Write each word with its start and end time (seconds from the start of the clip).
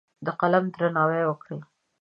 د 0.25 0.27
قلم 0.39 0.65
درناوی 0.73 1.23
وکړه. 1.27 1.57